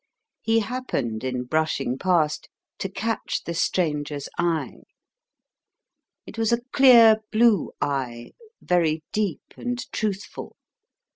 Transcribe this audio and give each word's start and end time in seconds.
He 0.41 0.61
happened 0.61 1.23
in 1.23 1.43
brushing 1.43 1.99
past 1.99 2.49
to 2.79 2.89
catch 2.89 3.43
the 3.45 3.53
stranger's 3.53 4.27
eye. 4.35 4.77
It 6.25 6.39
was 6.39 6.51
a 6.51 6.63
clear 6.73 7.17
blue 7.31 7.71
eye, 7.79 8.31
very 8.63 9.03
deep 9.11 9.43
and 9.57 9.77
truthful. 9.91 10.55